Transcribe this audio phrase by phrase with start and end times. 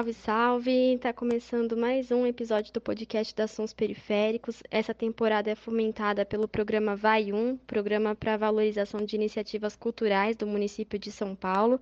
[0.00, 0.98] Salve, salve!
[0.98, 4.62] Tá começando mais um episódio do podcast da Sons Periféricos.
[4.70, 10.46] Essa temporada é fomentada pelo programa Vai Um, programa para valorização de iniciativas culturais do
[10.46, 11.78] município de São Paulo.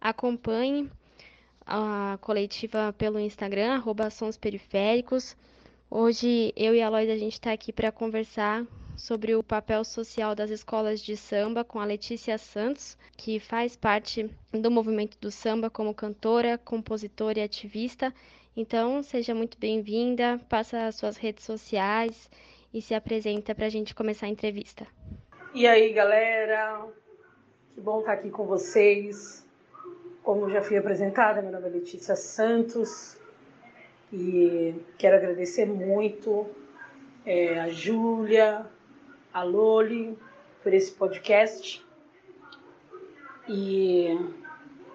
[0.00, 0.90] Acompanhe
[1.66, 5.36] a coletiva pelo Instagram, arroba Sons Periféricos.
[5.90, 8.64] Hoje eu e a Lois a gente está aqui para conversar
[8.96, 14.30] sobre o papel social das escolas de samba com a Letícia Santos, que faz parte
[14.50, 18.12] do movimento do samba como cantora, compositora e ativista.
[18.56, 22.30] Então, seja muito bem-vinda, passa as suas redes sociais
[22.72, 24.86] e se apresenta para a gente começar a entrevista.
[25.54, 26.86] E aí, galera?
[27.74, 29.44] Que bom estar aqui com vocês.
[30.22, 33.16] Como já fui apresentada, meu nome é Letícia Santos
[34.12, 36.46] e quero agradecer muito
[37.24, 38.66] é, a Júlia,
[39.36, 40.18] a Loli
[40.62, 41.84] por esse podcast.
[43.46, 44.18] E,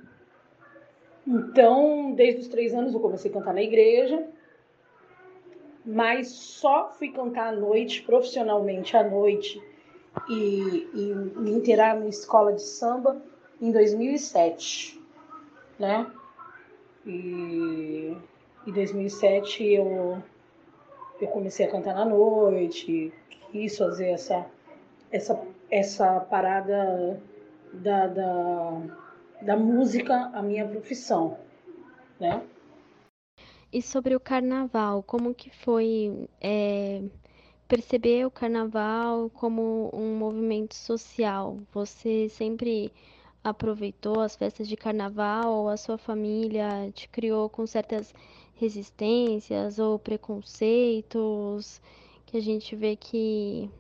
[1.27, 4.29] Então, desde os três anos eu comecei a cantar na igreja,
[5.85, 9.61] mas só fui cantar à noite, profissionalmente à noite,
[10.29, 13.21] e, e me inteirar na escola de samba
[13.61, 15.01] em 2007,
[15.79, 16.11] né?
[17.05, 18.17] E
[18.67, 20.23] em 2007 eu,
[21.21, 23.13] eu comecei a cantar na noite,
[23.53, 24.47] quis fazer essa,
[25.11, 25.41] essa,
[25.71, 27.21] essa parada
[27.73, 28.83] da, da,
[29.43, 31.39] da música a minha profissão,
[32.19, 32.43] né?
[33.73, 37.03] E sobre o carnaval, como que foi é,
[37.69, 41.59] perceber o carnaval como um movimento social?
[41.73, 42.93] Você sempre
[43.43, 48.13] aproveitou as festas de carnaval ou a sua família te criou com certas
[48.55, 51.81] resistências ou preconceitos
[52.25, 53.71] que a gente vê que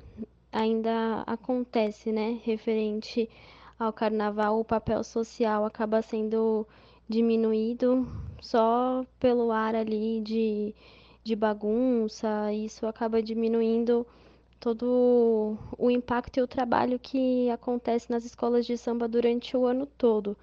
[0.52, 2.40] ainda acontece, né?
[2.44, 3.28] Referente
[3.78, 6.66] ao carnaval, o papel social acaba sendo
[7.08, 8.06] diminuído
[8.40, 10.74] só pelo ar ali de
[11.26, 14.06] de bagunça, isso acaba diminuindo
[14.60, 19.86] todo o impacto e o trabalho que acontece nas escolas de samba durante o ano
[19.86, 20.36] todo.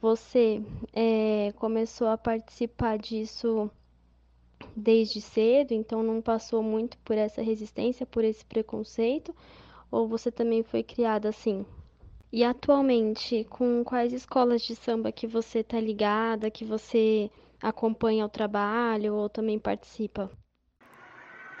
[0.00, 0.62] Você
[0.92, 3.70] é, começou a participar disso
[4.74, 9.34] desde cedo, então não passou muito por essa resistência, por esse preconceito,
[9.90, 11.64] ou você também foi criada assim?
[12.32, 17.30] E atualmente, com quais escolas de samba que você tá ligada, que você
[17.62, 20.30] acompanha o trabalho ou também participa?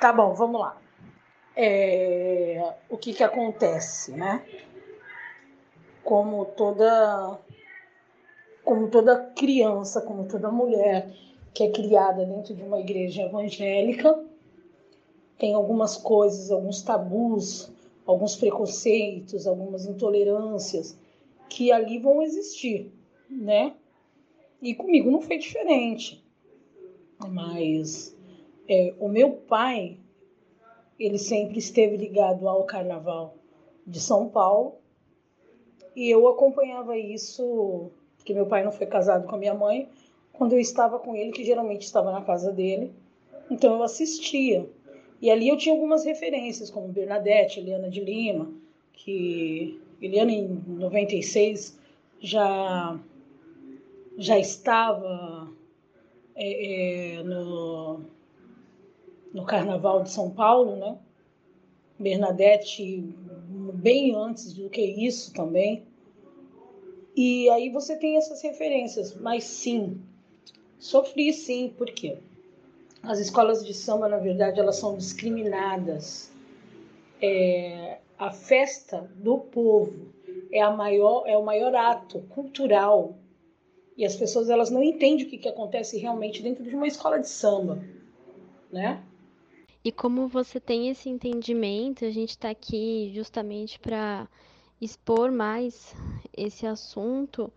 [0.00, 0.76] Tá bom, vamos lá.
[1.56, 4.44] É, o que que acontece, né?
[6.04, 7.38] Como toda
[8.62, 11.08] como toda criança, como toda mulher
[11.54, 14.22] que é criada dentro de uma igreja evangélica,
[15.38, 17.70] tem algumas coisas, alguns tabus,
[18.06, 20.96] alguns preconceitos, algumas intolerâncias
[21.48, 22.92] que ali vão existir,
[23.28, 23.74] né?
[24.62, 26.24] E comigo não foi diferente.
[27.28, 28.16] Mas
[28.68, 29.98] é, o meu pai,
[30.98, 33.36] ele sempre esteve ligado ao carnaval
[33.86, 34.76] de São Paulo.
[35.94, 39.88] E eu acompanhava isso, porque meu pai não foi casado com a minha mãe,
[40.32, 42.92] quando eu estava com ele, que geralmente estava na casa dele.
[43.50, 44.68] Então eu assistia.
[45.20, 48.52] E ali eu tinha algumas referências, como Bernadette, Eliana de Lima,
[48.92, 51.78] que Eliana em 96
[52.20, 52.98] já,
[54.18, 55.50] já estava
[56.34, 58.00] é, é, no,
[59.32, 60.98] no Carnaval de São Paulo, né?
[61.98, 63.02] Bernadette
[63.74, 65.82] bem antes do que isso também.
[67.16, 69.98] E aí você tem essas referências, mas sim,
[70.78, 72.18] sofri sim, por quê?
[73.06, 76.32] As escolas de samba, na verdade, elas são discriminadas.
[77.22, 80.08] É, a festa do povo
[80.50, 83.16] é, maior, é o maior ato cultural
[83.96, 87.18] e as pessoas elas não entendem o que, que acontece realmente dentro de uma escola
[87.18, 87.82] de samba,
[88.70, 89.02] né?
[89.84, 94.28] E como você tem esse entendimento, a gente está aqui justamente para
[94.80, 95.94] expor mais
[96.36, 97.52] esse assunto.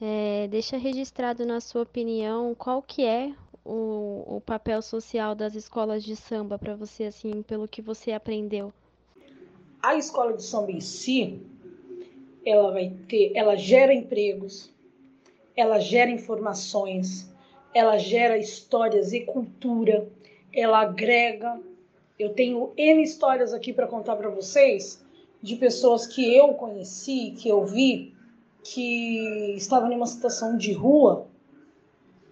[0.00, 3.32] É, deixa registrado na sua opinião qual que é
[3.68, 8.72] o, o papel social das escolas de samba para você, assim, pelo que você aprendeu?
[9.82, 11.40] A escola de samba em si,
[12.44, 14.72] ela vai ter, ela gera empregos,
[15.54, 17.30] ela gera informações,
[17.74, 20.08] ela gera histórias e cultura,
[20.52, 21.60] ela agrega.
[22.18, 25.04] Eu tenho N histórias aqui para contar para vocês
[25.42, 28.14] de pessoas que eu conheci, que eu vi,
[28.64, 31.27] que estavam em uma situação de rua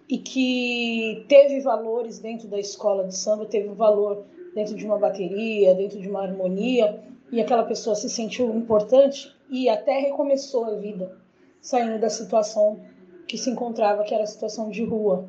[0.09, 4.23] e que teve valores dentro da escola de samba, teve um valor
[4.55, 9.67] dentro de uma bateria, dentro de uma harmonia, e aquela pessoa se sentiu importante e
[9.67, 11.17] até recomeçou a vida,
[11.59, 12.79] saindo da situação
[13.27, 15.27] que se encontrava, que era a situação de rua.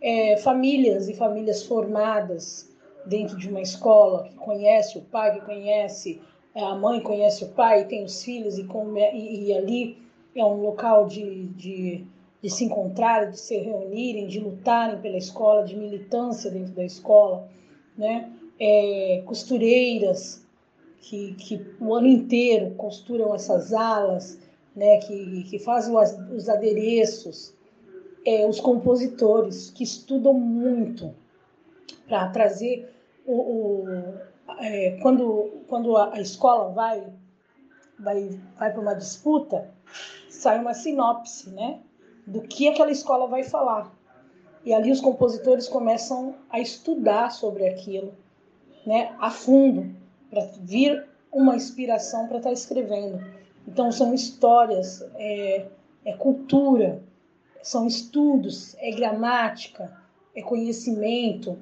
[0.00, 2.70] É, famílias e famílias formadas
[3.04, 6.20] dentro de uma escola, que conhece o pai, que conhece
[6.54, 8.66] a mãe, conhece o pai, tem os filhos, e,
[9.14, 9.98] e, e ali
[10.34, 12.06] é um local de, de
[12.42, 17.48] de se encontrarem, de se reunirem, de lutarem pela escola, de militância dentro da escola,
[17.96, 18.32] né?
[18.58, 20.46] É, costureiras
[20.98, 24.38] que, que o ano inteiro costuram essas alas,
[24.74, 24.98] né?
[24.98, 27.54] Que, que fazem os, os adereços,
[28.24, 31.14] é, os compositores que estudam muito
[32.06, 32.90] para trazer
[33.26, 33.84] o, o
[34.58, 37.06] é, quando quando a, a escola vai
[37.98, 39.70] vai vai para uma disputa
[40.28, 41.80] sai uma sinopse, né?
[42.26, 43.92] Do que aquela escola vai falar.
[44.64, 48.14] E ali os compositores começam a estudar sobre aquilo,
[48.86, 49.94] né, a fundo,
[50.28, 53.24] para vir uma inspiração para estar tá escrevendo.
[53.66, 55.66] Então são histórias, é,
[56.04, 57.02] é cultura,
[57.62, 59.96] são estudos, é gramática,
[60.34, 61.58] é conhecimento,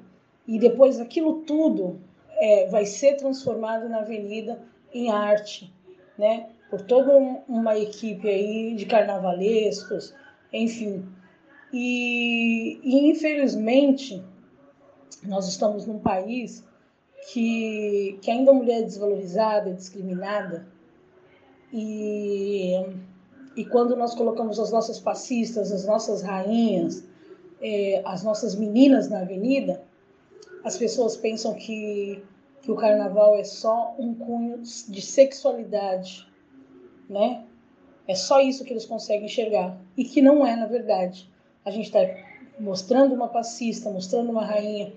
[0.47, 1.99] e depois aquilo tudo
[2.37, 4.59] é, vai ser transformado na avenida
[4.93, 5.71] em arte,
[6.17, 6.49] né?
[6.69, 7.15] Por toda
[7.47, 10.13] uma equipe aí de carnavalescos,
[10.51, 11.05] enfim.
[11.71, 14.23] E, e infelizmente,
[15.23, 16.63] nós estamos num país
[17.31, 20.67] que, que ainda a mulher é desvalorizada, discriminada,
[21.71, 22.73] e,
[23.55, 27.03] e quando nós colocamos as nossas passistas, as nossas rainhas,
[27.61, 29.83] é, as nossas meninas na avenida,
[30.63, 32.23] as pessoas pensam que,
[32.61, 36.27] que o carnaval é só um cunho de sexualidade,
[37.09, 37.45] né?
[38.09, 39.77] É só isso que eles conseguem enxergar.
[39.95, 41.29] E que não é, na verdade.
[41.63, 41.99] A gente está
[42.59, 44.91] mostrando uma passista, mostrando uma rainha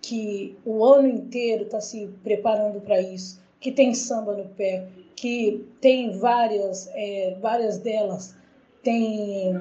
[0.00, 5.66] que o ano inteiro está se preparando para isso, que tem samba no pé, que
[5.82, 8.34] tem várias, é, várias delas
[8.82, 9.52] tem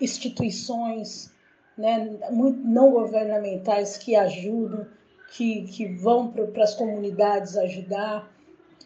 [0.00, 1.32] instituições
[1.78, 4.86] né, não governamentais que ajudam,
[5.32, 8.30] que, que vão para as comunidades ajudar.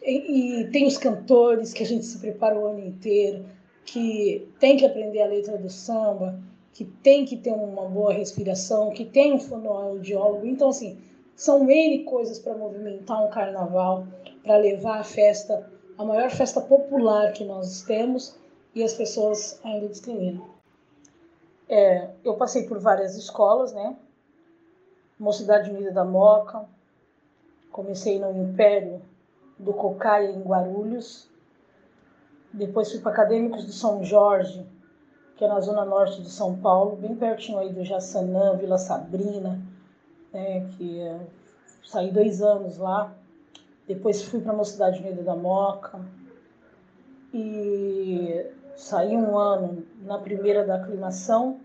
[0.01, 3.45] E, tem os cantores que a gente se prepara o ano inteiro,
[3.85, 6.39] que tem que aprender a letra do samba,
[6.73, 10.45] que tem que ter uma boa respiração, que tem um fonoaudiólogo.
[10.45, 10.97] Então, assim,
[11.35, 14.05] são N coisas para movimentar um carnaval,
[14.43, 18.37] para levar a festa, a maior festa popular que nós temos,
[18.73, 20.47] e as pessoas ainda discriminam.
[21.67, 23.95] É, eu passei por várias escolas, né?
[25.19, 26.65] Mocidade Unida da Moca,
[27.71, 29.01] comecei no Império
[29.59, 31.29] do Cocaia em Guarulhos.
[32.51, 34.65] Depois fui para Acadêmicos de São Jorge,
[35.35, 39.61] que é na zona norte de São Paulo, bem pertinho aí do Jaçanã, Vila Sabrina,
[40.33, 41.19] né, que é,
[41.85, 43.13] saí dois anos lá.
[43.87, 45.99] Depois fui para a Mocidade Unida da Moca
[47.33, 51.59] e saí um ano na primeira da aclimação.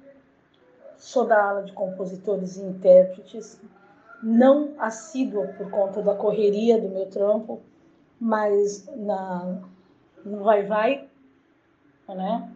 [0.97, 3.61] Sou da ala de compositores e intérpretes,
[4.23, 7.61] não assídua por conta da correria do meu trampo,
[8.25, 9.61] mas na,
[10.25, 11.07] no vai-vai,
[12.09, 12.51] né?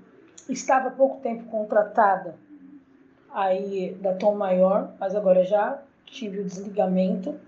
[0.49, 2.37] Estava há pouco tempo contratada
[3.31, 7.39] aí da Tom Maior, mas agora já tive o desligamento.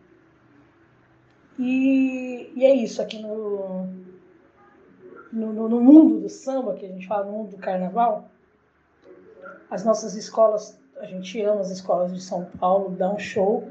[1.58, 3.86] E, e é isso, aqui no,
[5.32, 8.28] no, no, mundo do samba, que a gente fala no mundo do carnaval,
[9.70, 13.66] as nossas escolas, a gente ama as escolas de São Paulo, dá um show,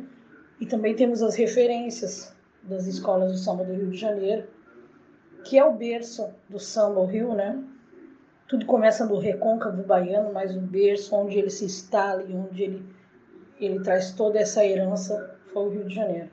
[0.59, 4.47] e também temos as referências das escolas de samba do Rio de Janeiro,
[5.43, 7.63] que é o berço do samba, o Rio, né?
[8.47, 12.85] Tudo começa no recôncavo baiano, mas o berço onde ele se instala e onde ele,
[13.59, 16.29] ele traz toda essa herança foi o Rio de Janeiro.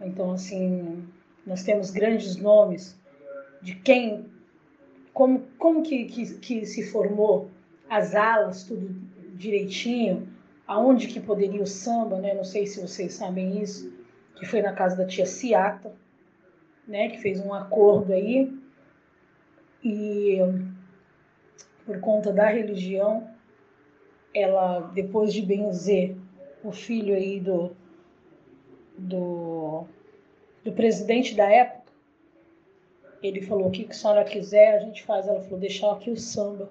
[0.00, 1.06] Então, assim,
[1.46, 3.00] nós temos grandes nomes
[3.60, 4.26] de quem,
[5.12, 7.50] como, como que, que, que se formou
[7.88, 8.88] as alas, tudo
[9.34, 10.28] direitinho,
[10.66, 12.34] aonde que poderia o samba, né?
[12.34, 13.92] Não sei se vocês sabem isso,
[14.42, 15.94] que foi na casa da tia Ciata,
[16.84, 17.10] né?
[17.10, 18.52] Que fez um acordo aí
[19.84, 20.38] e
[21.86, 23.30] por conta da religião,
[24.34, 26.16] ela depois de benzer
[26.64, 27.70] o filho aí do
[28.98, 29.84] do,
[30.64, 31.92] do presidente da época,
[33.22, 35.28] ele falou: o que, que a senhora quiser, a gente faz.
[35.28, 36.68] Ela falou: deixar aqui o samba.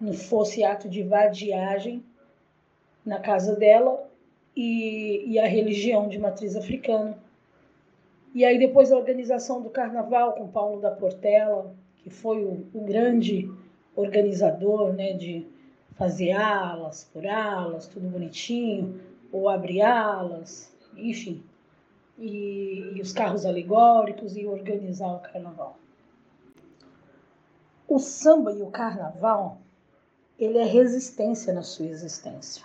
[0.00, 2.02] Não fosse ato de vadiagem
[3.04, 4.10] na casa dela
[4.56, 7.16] e, e a religião de matriz africana.
[8.34, 12.80] E aí depois a organização do carnaval com Paulo da Portela, que foi o, o
[12.84, 13.50] grande
[13.94, 15.46] organizador, né, de
[15.96, 21.42] fazer alas por alas, tudo bonitinho, ou abrir alas, enfim
[22.18, 25.78] e, e os carros alegóricos e organizar o carnaval.
[27.88, 29.58] O samba e o carnaval,
[30.38, 32.64] ele é resistência na sua existência.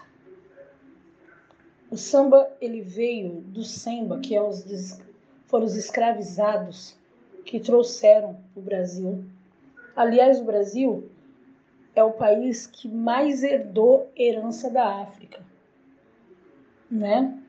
[1.90, 5.00] O samba, ele veio do samba, que é os,
[5.46, 6.98] foram os escravizados
[7.46, 9.24] que trouxeram o Brasil.
[9.96, 11.10] Aliás, o Brasil
[11.96, 15.40] é o país que mais herdou herança da África,
[16.92, 17.42] né?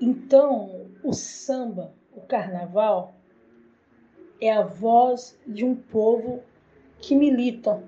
[0.00, 3.14] Então, o samba, o carnaval,
[4.40, 6.42] é a voz de um povo
[7.00, 7.82] que milita.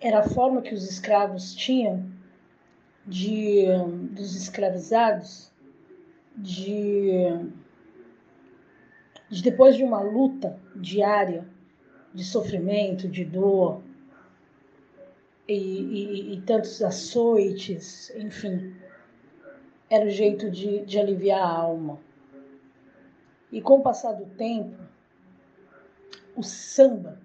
[0.00, 2.04] Era a forma que os escravos tinham
[3.06, 3.66] de
[4.12, 5.52] dos escravizados
[6.36, 7.10] de,
[9.28, 11.46] de depois de uma luta diária
[12.12, 13.82] de sofrimento, de dor
[15.46, 18.74] e, e, e tantos açoites, enfim,
[19.90, 22.00] era o jeito de, de aliviar a alma.
[23.52, 24.76] E com o passar do tempo,
[26.34, 27.20] o samba,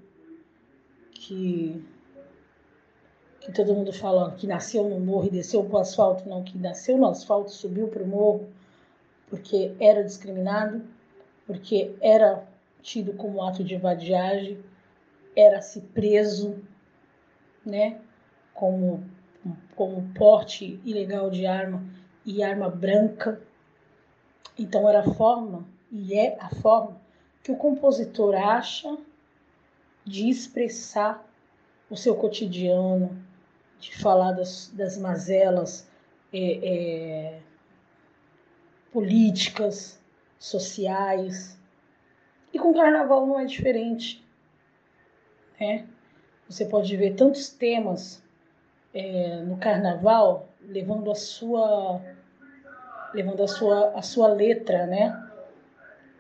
[1.12, 1.84] que,
[3.50, 6.56] que todo mundo fala que nasceu no morro e desceu para o asfalto, não, que
[6.58, 8.48] nasceu no asfalto, subiu para o morro,
[9.28, 10.84] porque era discriminado,
[11.48, 12.48] porque era
[12.84, 14.64] tido como ato de vadiagem,
[15.36, 16.62] era-se preso,
[17.66, 18.00] né,
[18.54, 19.04] como,
[19.76, 21.84] como porte ilegal de arma
[22.24, 23.42] e arma branca.
[24.58, 27.02] Então era a forma, e é a forma,
[27.44, 28.96] que o compositor acha
[30.06, 31.28] de expressar
[31.90, 33.29] o seu cotidiano,
[33.80, 35.88] de falar das, das mazelas
[36.34, 37.40] é, é,
[38.92, 40.00] políticas,
[40.38, 41.58] sociais.
[42.54, 44.26] E com carnaval não é diferente.
[45.60, 45.88] Né?
[46.48, 48.24] Você pode ver tantos temas
[48.94, 52.02] é, no carnaval levando a sua
[53.14, 55.30] levando a sua, a sua letra, né?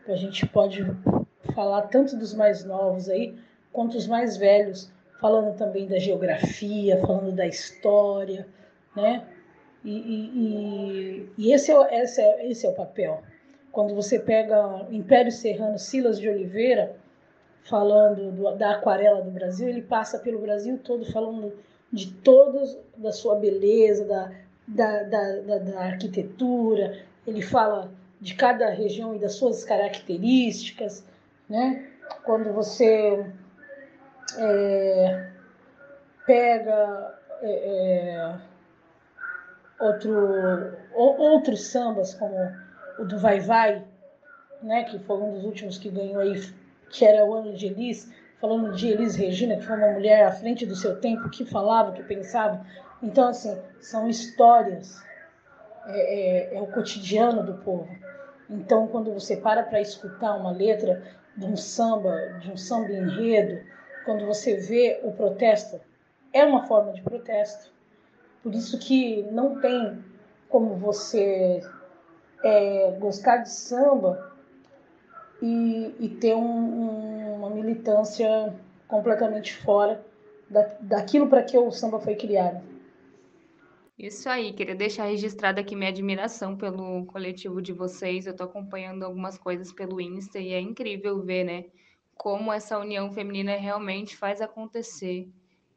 [0.07, 0.83] A gente pode
[1.53, 3.37] falar tanto dos mais novos aí,
[3.71, 8.47] quanto os mais velhos, falando também da geografia, falando da história,
[8.95, 9.25] né?
[9.83, 13.21] E, e, e, e esse, é, esse, é, esse é o papel.
[13.71, 16.95] Quando você pega Império Serrano, Silas de Oliveira,
[17.63, 21.53] falando do, da aquarela do Brasil, ele passa pelo Brasil todo falando
[21.91, 24.31] de todos, da sua beleza, da,
[24.67, 31.03] da, da, da, arquitetura, ele fala de cada região e das suas características,
[31.47, 31.87] né?
[32.23, 33.25] Quando você
[34.37, 35.29] é,
[36.25, 38.39] pega é, é
[39.79, 42.35] outro, outros sambas, como
[42.99, 43.83] o do Vai Vai,
[44.61, 44.83] né?
[44.83, 46.41] Que foi um dos últimos que ganhou aí,
[46.89, 50.31] que era o ano de Elis, falando de Elis Regina, que foi uma mulher à
[50.31, 52.65] frente do seu tempo, que falava, que pensava,
[53.01, 55.01] então, assim, são histórias,
[55.87, 57.89] é, é, é o cotidiano do povo.
[58.49, 61.01] Então, quando você para para escutar uma letra
[61.37, 63.63] de um samba, de um samba enredo,
[64.09, 65.79] quando você vê o protesto,
[66.33, 67.71] é uma forma de protesto.
[68.41, 70.03] Por isso que não tem
[70.49, 71.61] como você
[72.43, 74.35] é, gostar de samba
[75.39, 78.51] e, e ter um, um, uma militância
[78.87, 80.03] completamente fora
[80.49, 82.63] da, daquilo para que o samba foi criado.
[83.95, 88.25] Isso aí, queria deixar registrada aqui minha admiração pelo coletivo de vocês.
[88.25, 91.65] Eu estou acompanhando algumas coisas pelo Insta e é incrível ver, né,
[92.19, 95.29] como essa união feminina realmente faz acontecer.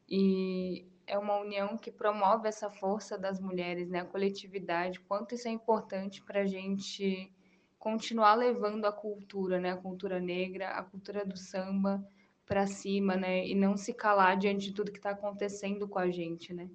[0.09, 5.47] E é uma união que promove essa força das mulheres, né, a coletividade, quanto isso
[5.47, 7.31] é importante para a gente
[7.79, 12.05] continuar levando a cultura, né, a cultura negra, a cultura do samba
[12.45, 16.09] para cima, né, e não se calar diante de tudo que está acontecendo com a
[16.11, 16.69] gente, né.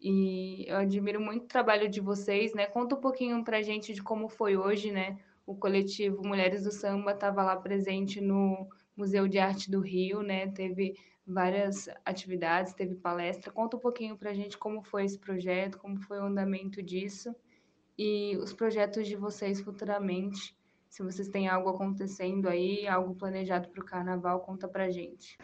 [0.00, 2.66] E eu admiro muito o trabalho de vocês, né?
[2.66, 5.18] Conta um pouquinho pra gente de como foi hoje, né?
[5.44, 8.68] O coletivo Mulheres do Samba estava lá presente no
[8.98, 10.48] Museu de Arte do Rio, né?
[10.48, 10.94] Teve
[11.26, 13.52] várias atividades, teve palestra.
[13.52, 17.34] Conta um pouquinho pra gente como foi esse projeto, como foi o andamento disso
[17.98, 20.56] e os projetos de vocês futuramente.
[20.88, 25.36] Se vocês têm algo acontecendo aí, algo planejado para o carnaval, conta pra gente.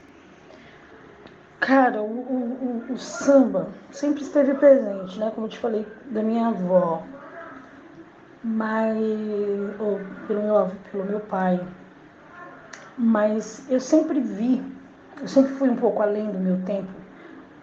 [1.61, 5.31] Cara, o, o, o, samba sempre esteve presente, né?
[5.35, 7.03] Como eu te falei, da minha avó.
[8.43, 8.99] Mas.
[9.81, 11.61] Ou pelo meu, pelo meu pai.
[12.97, 14.63] Mas eu sempre vi,
[15.21, 16.91] eu sempre fui um pouco além do meu tempo,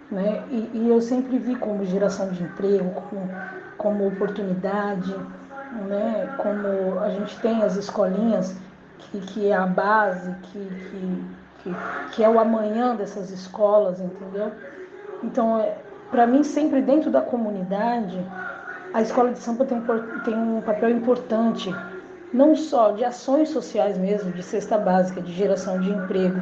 [0.09, 0.43] né?
[0.49, 3.29] E, e eu sempre vi como geração de emprego, como,
[3.77, 5.15] como oportunidade,
[5.87, 6.35] né?
[6.37, 8.55] Como a gente tem as escolinhas,
[8.97, 11.75] que, que é a base, que, que que,
[12.11, 14.51] que é o amanhã dessas escolas, entendeu?
[15.23, 15.77] Então, é,
[16.09, 18.19] para mim, sempre dentro da comunidade,
[18.93, 19.81] a escola de samba tem,
[20.23, 21.73] tem um papel importante,
[22.33, 26.39] não só de ações sociais mesmo, de cesta básica, de geração de emprego,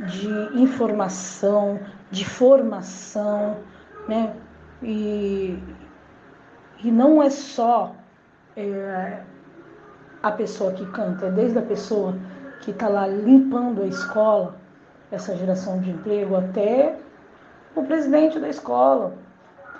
[0.00, 1.78] de informação,
[2.10, 3.56] de formação,
[4.08, 4.34] né?
[4.82, 5.58] E,
[6.82, 7.94] e não é só
[8.56, 9.20] é,
[10.22, 12.16] a pessoa que canta, é desde a pessoa
[12.60, 14.56] que está lá limpando a escola,
[15.10, 16.96] essa geração de emprego, até
[17.74, 19.14] o presidente da escola,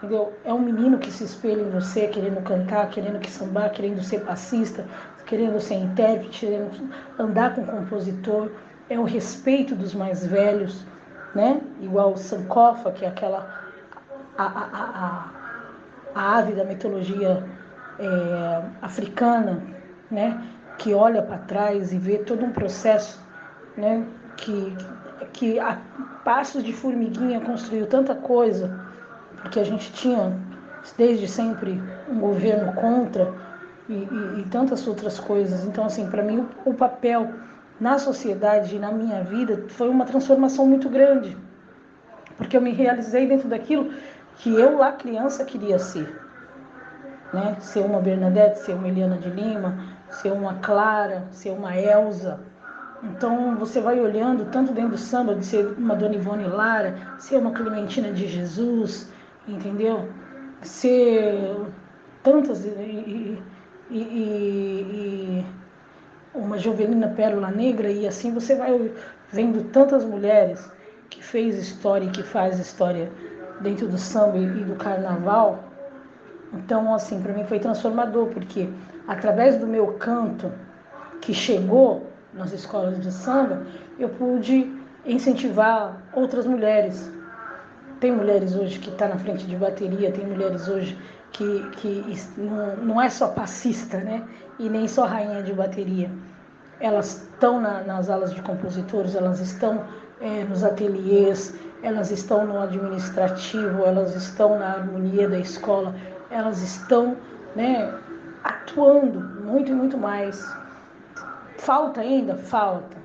[0.01, 0.33] entendeu?
[0.45, 4.21] É um menino que se espelha em você, querendo cantar, querendo que sambar, querendo ser
[4.25, 4.87] passista,
[5.27, 8.51] querendo ser intérprete, querendo andar com o compositor.
[8.89, 10.85] É o respeito dos mais velhos,
[11.35, 11.61] né?
[11.81, 13.71] Igual o Sankofa, que é aquela
[14.37, 15.31] a, a, a,
[16.15, 17.45] a ave da mitologia
[17.99, 19.63] é, africana,
[20.11, 20.43] né?
[20.79, 23.23] Que olha para trás e vê todo um processo,
[23.77, 24.05] né?
[24.37, 24.75] Que,
[25.35, 25.79] que a
[26.25, 28.90] passos de formiguinha construiu tanta coisa,
[29.43, 30.37] porque a gente tinha
[30.97, 33.33] desde sempre um governo contra
[33.89, 35.65] e, e, e tantas outras coisas.
[35.65, 37.33] Então, assim, para mim, o, o papel
[37.79, 41.37] na sociedade e na minha vida foi uma transformação muito grande,
[42.37, 43.93] porque eu me realizei dentro daquilo
[44.37, 46.21] que eu lá criança queria ser,
[47.33, 47.57] né?
[47.61, 49.79] Ser uma Bernadette, ser uma Eliana de Lima,
[50.11, 52.41] ser uma Clara, ser uma Elsa,
[53.03, 57.39] então você vai olhando tanto dentro do samba de ser uma Dona Ivone Lara, ser
[57.39, 59.11] uma Clementina de Jesus,
[59.53, 60.09] entendeu?
[60.63, 61.35] Ser
[62.23, 63.39] tantas e,
[63.91, 65.47] e, e,
[66.35, 68.93] uma Jovelina Pérola Negra e assim você vai
[69.33, 70.71] vendo tantas mulheres
[71.09, 73.11] que fez história e que faz história
[73.61, 75.65] dentro do samba e do carnaval.
[76.53, 78.69] Então, assim, para mim foi transformador, porque
[79.07, 80.53] através do meu canto
[81.21, 83.67] que chegou nas escolas de samba,
[83.99, 84.73] eu pude
[85.05, 87.11] incentivar outras mulheres.
[88.01, 90.99] Tem mulheres hoje que estão tá na frente de bateria, tem mulheres hoje
[91.33, 94.27] que, que não, não é só passista, né?
[94.59, 96.11] E nem só rainha de bateria.
[96.81, 99.85] Elas estão na, nas alas de compositores, elas estão
[100.21, 105.95] é, nos ateliês, elas estão no administrativo, elas estão na harmonia da escola,
[106.31, 107.17] elas estão
[107.55, 107.93] né,
[108.43, 110.43] atuando muito muito mais
[111.61, 112.37] Falta ainda?
[112.37, 112.97] Falta.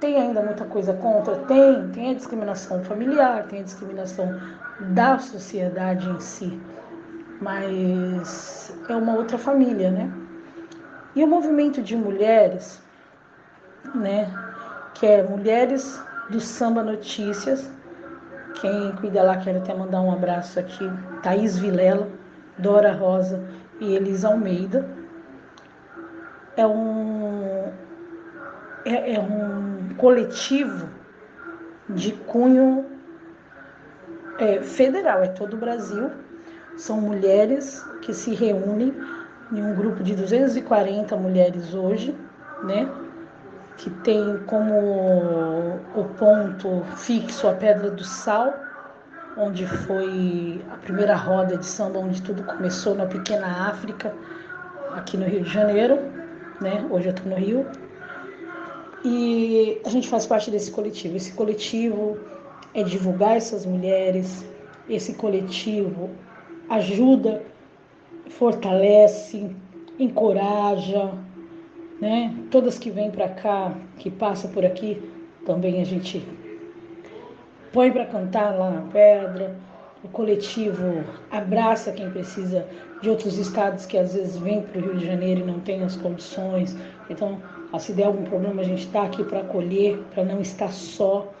[0.00, 1.36] Tem ainda muita coisa contra?
[1.46, 1.88] Tem.
[1.90, 4.38] Tem a discriminação familiar, tem a discriminação
[4.80, 6.60] da sociedade em si.
[7.40, 10.10] Mas é uma outra família, né?
[11.14, 12.82] E o movimento de mulheres,
[13.94, 14.30] né?
[14.94, 17.70] Que é Mulheres do Samba Notícias.
[18.60, 20.84] Quem cuida lá, quero até mandar um abraço aqui.
[21.22, 22.08] Thaís Vilela,
[22.58, 23.42] Dora Rosa
[23.80, 24.88] e Elis Almeida.
[26.56, 27.70] É um,
[28.84, 30.88] é, é um coletivo
[31.88, 32.86] de cunho
[34.38, 36.10] é, federal, é todo o Brasil.
[36.76, 38.94] São mulheres que se reúnem
[39.52, 42.14] em um grupo de 240 mulheres hoje,
[42.64, 42.88] né?
[43.76, 48.54] Que tem como o ponto fixo a Pedra do Sal,
[49.36, 54.12] onde foi a primeira roda de samba, onde tudo começou na pequena África,
[54.94, 55.98] aqui no Rio de Janeiro,
[56.60, 56.86] né?
[56.90, 57.66] Hoje eu estou no Rio.
[59.08, 61.16] E a gente faz parte desse coletivo.
[61.16, 62.18] Esse coletivo
[62.74, 64.44] é divulgar essas mulheres,
[64.88, 66.10] esse coletivo
[66.68, 67.40] ajuda,
[68.30, 69.54] fortalece,
[69.96, 71.12] encoraja,
[72.00, 72.34] né?
[72.50, 75.00] Todas que vêm para cá, que passam por aqui,
[75.44, 76.26] também a gente
[77.72, 79.56] põe para cantar lá na pedra.
[80.02, 82.66] O coletivo abraça quem precisa
[83.00, 85.84] de outros estados que às vezes vêm para o Rio de Janeiro e não tem
[85.84, 86.76] as condições.
[87.08, 87.40] Então,
[87.78, 91.32] se der algum problema, a gente está aqui para acolher, para não estar só,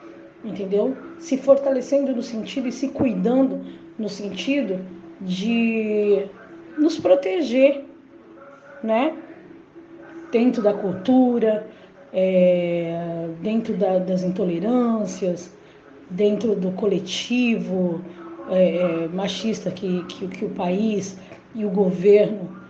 [0.44, 0.96] entendeu?
[1.18, 3.60] Se fortalecendo no sentido e se cuidando
[3.98, 4.80] no sentido
[5.20, 6.26] de
[6.78, 7.84] nos proteger,
[8.82, 9.16] né?
[10.30, 11.66] Dentro da cultura,
[12.12, 15.52] é, dentro da, das intolerâncias,
[16.10, 18.00] dentro do coletivo
[18.50, 21.18] é, machista que, que, que, o país
[21.54, 22.65] e o governo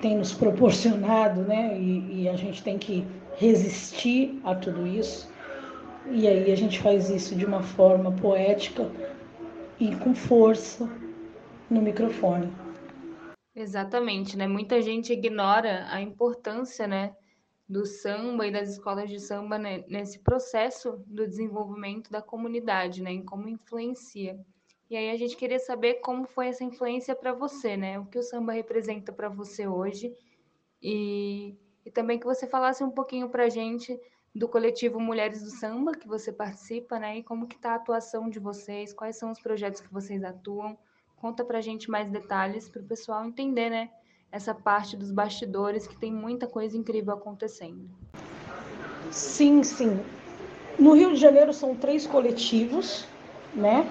[0.00, 1.78] têm nos proporcionado, né?
[1.78, 5.30] E, e a gente tem que resistir a tudo isso.
[6.10, 8.90] E aí a gente faz isso de uma forma poética
[9.78, 10.88] e com força
[11.68, 12.52] no microfone.
[13.54, 14.46] Exatamente, né?
[14.46, 17.14] Muita gente ignora a importância, né,
[17.68, 23.12] do samba e das escolas de samba né, nesse processo do desenvolvimento da comunidade, né,
[23.12, 24.36] em como influencia.
[24.90, 27.98] E aí a gente queria saber como foi essa influência para você, né?
[27.98, 30.12] O que o samba representa para você hoje
[30.82, 31.54] e,
[31.86, 33.98] e também que você falasse um pouquinho para a gente
[34.34, 37.18] do coletivo Mulheres do Samba que você participa, né?
[37.18, 40.76] E como que está a atuação de vocês, quais são os projetos que vocês atuam
[41.20, 43.90] Conta pra gente mais detalhes para o pessoal entender, né?
[44.32, 47.90] Essa parte dos bastidores que tem muita coisa incrível acontecendo.
[49.10, 50.00] Sim, sim.
[50.78, 53.04] No Rio de Janeiro são três coletivos,
[53.54, 53.84] né?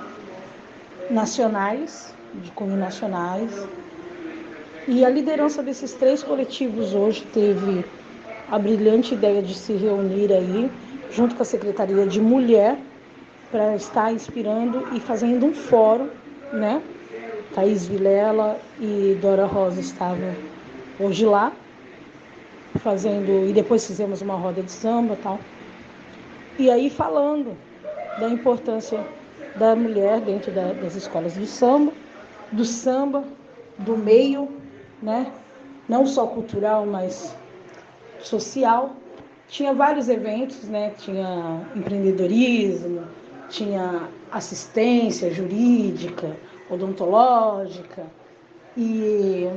[1.10, 3.68] Nacionais, de cunho nacionais.
[4.88, 7.84] E a liderança desses três coletivos hoje teve
[8.50, 10.70] a brilhante ideia de se reunir aí,
[11.12, 12.78] junto com a Secretaria de Mulher,
[13.52, 16.08] para estar inspirando e fazendo um fórum,
[16.54, 16.82] né?
[17.54, 20.34] Thaís Vilela e Dora Rosa estavam
[21.00, 21.52] hoje lá,
[22.84, 25.40] fazendo, e depois fizemos uma roda de samba tal.
[26.58, 27.58] E aí falando
[28.20, 29.00] da importância
[29.60, 31.92] da mulher dentro da, das escolas de samba,
[32.52, 33.24] do samba,
[33.78, 34.50] do meio,
[35.04, 35.32] né?
[35.88, 37.36] Não só cultural, mas
[38.22, 38.96] social.
[39.48, 40.94] Tinha vários eventos, né?
[40.98, 43.04] Tinha empreendedorismo,
[43.50, 46.36] tinha assistência jurídica,
[46.70, 48.06] odontológica
[48.78, 49.50] e,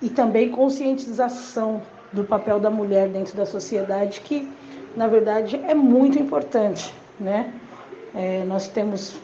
[0.00, 1.82] e também conscientização
[2.12, 4.50] do papel da mulher dentro da sociedade, que
[4.96, 7.52] na verdade é muito importante, né?
[8.14, 9.20] É, nós temos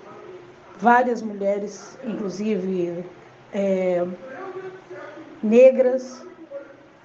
[0.78, 3.04] várias mulheres, inclusive
[3.52, 4.06] é,
[5.42, 6.24] negras,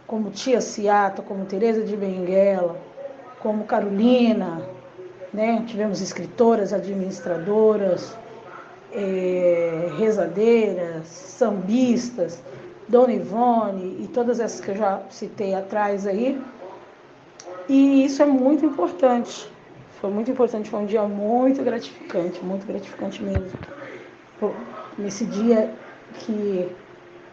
[0.08, 2.78] como Tia Ciata, como Teresa de Benguela,
[3.40, 4.62] como Carolina,
[5.34, 5.64] né?
[5.68, 8.18] Tivemos escritoras, administradoras,
[8.92, 12.44] é, rezadeiras, sambistas,
[12.88, 16.42] Dona Ivone e todas essas que eu já citei atrás aí.
[17.70, 19.51] E isso é muito importante.
[20.02, 23.52] Foi muito importante, foi um dia muito gratificante, muito gratificante mesmo.
[24.98, 25.72] Nesse dia
[26.16, 26.68] que,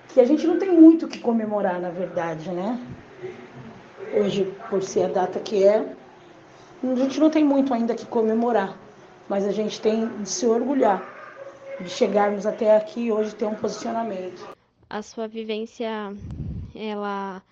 [0.09, 2.79] que a gente não tem muito o que comemorar, na verdade, né?
[4.13, 5.95] Hoje, por ser a data que é,
[6.83, 8.79] a gente não tem muito ainda que comemorar,
[9.29, 11.03] mas a gente tem de se orgulhar
[11.81, 14.47] de chegarmos até aqui e hoje ter um posicionamento.
[14.91, 15.89] A sua vivência,
[16.75, 17.43] ela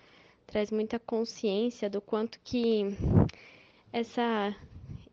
[0.45, 2.95] traz muita consciência do quanto que
[3.91, 4.53] essa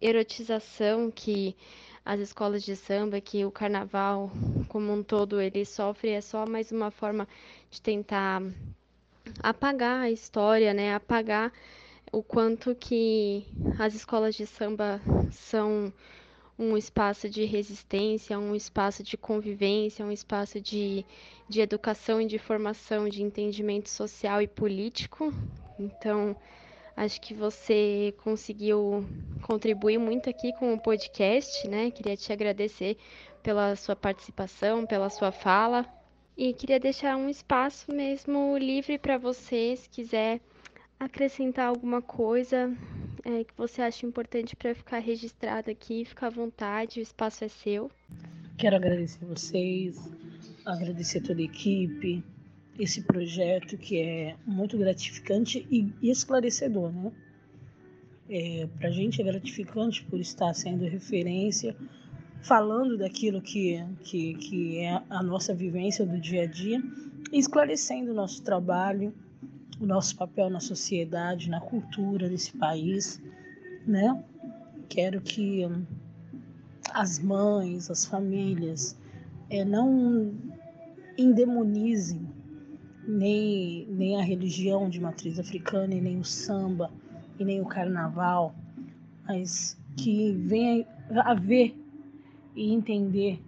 [0.07, 1.57] erotização que
[2.05, 4.31] as escolas de samba, que o carnaval
[4.69, 7.27] como um todo ele sofre, é só mais uma forma
[7.71, 8.43] de tentar
[9.43, 10.95] apagar a história, né?
[10.95, 11.51] Apagar
[12.13, 13.47] o quanto que
[13.79, 15.91] as escolas de samba são
[16.59, 21.05] um espaço de resistência, um espaço de convivência, um espaço de,
[21.49, 25.33] de educação e de formação, de entendimento social e político.
[25.79, 26.37] Então,
[26.97, 29.05] acho que você conseguiu
[29.43, 31.91] contribuir muito aqui com o podcast, né?
[31.91, 32.97] Queria te agradecer
[33.43, 35.85] pela sua participação, pela sua fala.
[36.37, 40.41] E queria deixar um espaço mesmo livre para você, se quiser
[40.99, 42.73] acrescentar alguma coisa,
[43.25, 47.49] é, que você acha importante para ficar registrado aqui, fica à vontade, o espaço é
[47.49, 47.91] seu.
[48.59, 49.97] Quero agradecer vocês,
[50.65, 52.25] agradecer toda a equipe,
[52.79, 57.13] esse projeto que é muito gratificante e esclarecedor, né?
[58.29, 61.77] É, para a gente é gratificante por estar sendo referência,
[62.43, 66.83] falando daquilo que, que, que é a nossa vivência do dia a dia,
[67.33, 69.15] esclarecendo o nosso trabalho,
[69.79, 73.21] o nosso papel na sociedade, na cultura desse país,
[73.87, 74.25] né?
[74.89, 75.63] Quero que
[76.93, 78.97] as mães, as famílias,
[79.51, 80.33] é, não
[81.19, 82.34] endemonizem
[83.07, 86.91] nem, nem a religião de matriz africana, e nem o samba,
[87.39, 88.55] e nem o carnaval,
[89.27, 91.77] mas que venha a ver
[92.55, 93.41] e entender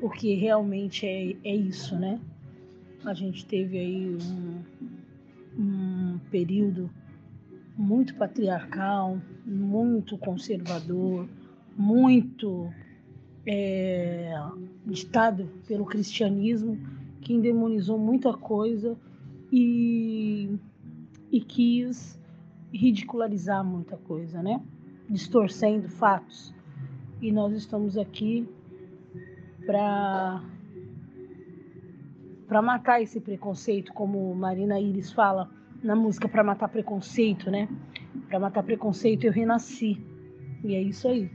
[0.00, 2.20] o que realmente é, é isso, né?
[3.04, 4.62] A gente teve aí um,
[5.58, 6.90] um período
[7.76, 11.28] muito patriarcal, muito conservador,
[11.76, 12.72] muito
[13.46, 14.34] é,
[14.86, 16.78] ditado pelo cristianismo,
[17.22, 18.96] que endemonizou muita coisa
[19.50, 20.50] e,
[21.30, 22.20] e quis
[22.72, 24.60] ridicularizar muita coisa, né?
[25.08, 26.54] Distorcendo fatos.
[27.20, 28.48] E nós estamos aqui
[29.64, 30.42] para
[32.48, 35.48] para matar esse preconceito, como Marina Iris fala
[35.82, 37.66] na música para matar preconceito, né?
[38.28, 39.98] Para matar preconceito eu renasci.
[40.62, 41.30] E é isso aí.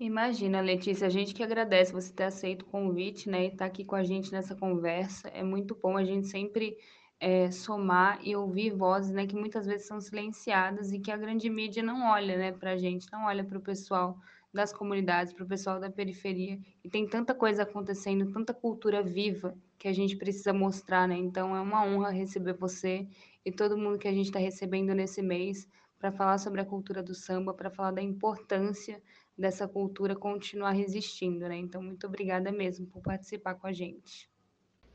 [0.00, 3.64] Imagina, Letícia, a gente que agradece você ter aceito o convite, né, e estar tá
[3.64, 5.26] aqui com a gente nessa conversa.
[5.30, 6.76] É muito bom a gente sempre
[7.18, 11.50] é, somar e ouvir vozes, né, que muitas vezes são silenciadas e que a grande
[11.50, 14.16] mídia não olha, né, para a gente, não olha para o pessoal
[14.54, 16.60] das comunidades, para o pessoal da periferia.
[16.84, 21.16] E tem tanta coisa acontecendo, tanta cultura viva que a gente precisa mostrar, né?
[21.16, 23.06] Então é uma honra receber você
[23.44, 27.02] e todo mundo que a gente está recebendo nesse mês para falar sobre a cultura
[27.02, 29.02] do samba, para falar da importância
[29.38, 31.56] dessa cultura continuar resistindo, né?
[31.56, 34.28] Então, muito obrigada mesmo por participar com a gente.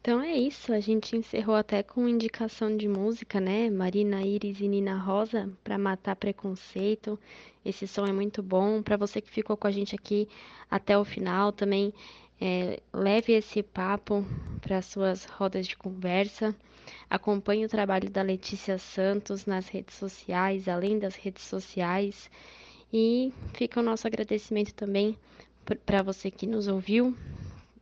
[0.03, 3.69] Então é isso, a gente encerrou até com indicação de música, né?
[3.69, 7.17] Marina Iris e Nina Rosa, para matar preconceito.
[7.63, 8.83] Esse som é muito bom.
[8.83, 10.27] Para você que ficou com a gente aqui
[10.69, 11.93] até o final, também
[12.41, 14.25] é, leve esse papo
[14.59, 16.53] para suas rodas de conversa.
[17.09, 22.29] Acompanhe o trabalho da Letícia Santos nas redes sociais, além das redes sociais.
[22.93, 25.17] E fica o nosso agradecimento também
[25.83, 27.17] para você que nos ouviu.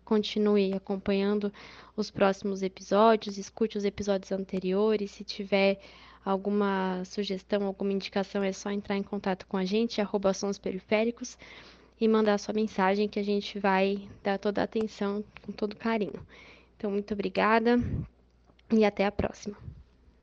[0.05, 1.51] Continue acompanhando
[1.97, 5.11] os próximos episódios, escute os episódios anteriores.
[5.11, 5.81] Se tiver
[6.23, 11.37] alguma sugestão, alguma indicação, é só entrar em contato com a gente, arroba Sons Periféricos,
[11.99, 16.25] e mandar sua mensagem que a gente vai dar toda a atenção com todo carinho.
[16.77, 17.77] Então, muito obrigada
[18.71, 19.57] e até a próxima.